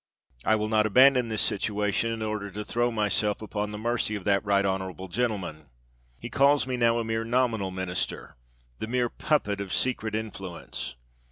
I 0.43 0.55
will 0.55 0.67
not 0.67 0.87
abandon 0.87 1.27
this 1.27 1.43
situation 1.43 2.09
in 2.09 2.23
order 2.23 2.49
to 2.49 2.65
throw 2.65 2.89
myself 2.89 3.39
upon 3.39 3.69
the 3.69 3.77
mercy 3.77 4.15
of 4.15 4.23
that 4.23 4.43
right 4.43 4.65
honorable 4.65 5.07
gentleman. 5.09 5.69
He 6.19 6.27
calls 6.27 6.65
me 6.65 6.75
now 6.75 6.97
a 6.97 7.03
mere 7.03 7.23
nominal 7.23 7.69
minister, 7.69 8.35
the 8.79 8.87
mere 8.87 9.09
puppet 9.09 9.61
of 9.61 9.71
secret 9.71 10.15
in 10.15 10.31
fluence. 10.31 10.95